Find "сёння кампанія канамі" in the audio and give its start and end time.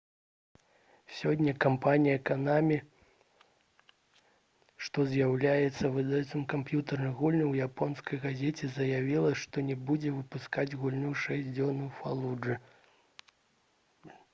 1.17-2.77